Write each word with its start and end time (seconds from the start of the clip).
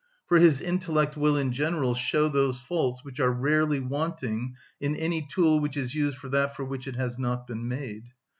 For 0.25 0.39
his 0.39 0.61
intellect 0.61 1.15
will 1.15 1.37
in 1.37 1.51
general 1.51 1.93
show 1.93 2.27
those 2.27 2.59
faults 2.59 3.03
which 3.03 3.19
are 3.19 3.31
rarely 3.31 3.79
wanting 3.79 4.55
in 4.79 4.95
any 4.95 5.21
tool 5.21 5.59
which 5.59 5.77
is 5.77 5.93
used 5.93 6.17
for 6.17 6.29
that 6.29 6.55
for 6.55 6.65
which 6.65 6.87
it 6.87 6.95
has 6.95 7.19
not 7.19 7.45
been 7.45 7.67
made. 7.67 8.05